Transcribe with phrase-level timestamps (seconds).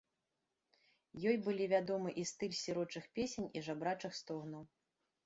[1.31, 4.65] Ёй былі вядомы і стыль сірочых песень і жабрачых стогнаў.